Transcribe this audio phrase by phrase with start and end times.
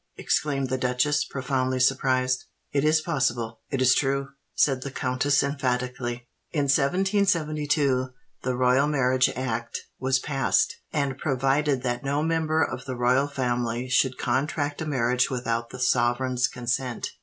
[0.17, 2.45] exclaimed the duchess, profoundly surprised.
[2.71, 6.27] "It is possible—it is true!" said the countess emphatically.
[6.51, 8.09] "In 1772
[8.41, 13.87] the Royal Marriage Act was passed, and provided that no member of the Royal Family
[13.89, 17.11] should contract a marriage without the sovereign's consent.